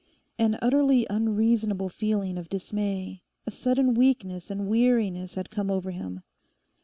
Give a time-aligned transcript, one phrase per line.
[0.39, 6.23] An utterly unreasonable feeling of dismay, a sudden weakness and weariness had come over him.